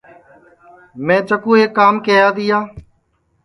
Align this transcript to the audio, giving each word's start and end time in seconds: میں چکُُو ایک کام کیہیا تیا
میں 1.05 1.21
چکُُو 1.27 1.51
ایک 1.59 1.71
کام 1.77 1.95
کیہیا 2.05 2.27
تیا 2.35 2.59